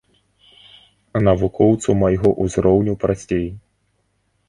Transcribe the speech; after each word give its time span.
Навукоўцу 1.27 1.89
майго 2.01 2.29
ўзроўню 2.43 2.93
прасцей. 3.07 3.47